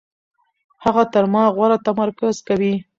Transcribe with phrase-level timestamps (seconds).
[0.83, 2.73] هغه تر ما غوره تمرکز کوي.